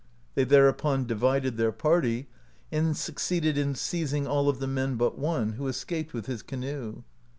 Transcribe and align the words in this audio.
They 0.33 0.45
thereupon 0.45 1.05
divided 1.05 1.57
their 1.57 1.71
party, 1.71 2.27
and 2.71 2.97
succeeded 2.97 3.55
in 3.55 3.75
seizing 3.75 4.25
all 4.25 4.49
of 4.49 4.57
the 4.57 4.65
men 4.65 4.95
but 4.95 5.15
one, 5.19 5.53
who 5.53 5.67
escaped 5.67 6.11
with 6.11 6.25
his 6.25 6.41
canoe. 6.41 7.03